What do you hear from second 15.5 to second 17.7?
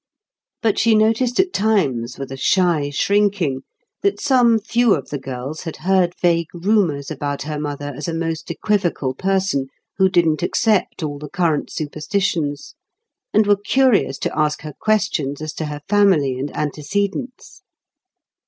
to her family and antecedents.